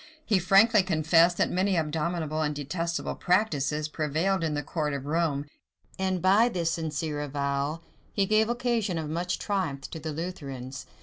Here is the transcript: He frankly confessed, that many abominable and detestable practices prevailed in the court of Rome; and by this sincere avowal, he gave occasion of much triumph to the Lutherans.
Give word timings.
He 0.25 0.39
frankly 0.39 0.81
confessed, 0.81 1.37
that 1.37 1.51
many 1.51 1.75
abominable 1.77 2.41
and 2.41 2.55
detestable 2.55 3.13
practices 3.13 3.87
prevailed 3.87 4.43
in 4.43 4.55
the 4.55 4.63
court 4.63 4.95
of 4.95 5.05
Rome; 5.05 5.45
and 5.99 6.23
by 6.23 6.49
this 6.49 6.71
sincere 6.71 7.21
avowal, 7.21 7.83
he 8.11 8.25
gave 8.25 8.49
occasion 8.49 8.97
of 8.97 9.11
much 9.11 9.37
triumph 9.37 9.87
to 9.91 9.99
the 9.99 10.11
Lutherans. 10.11 10.87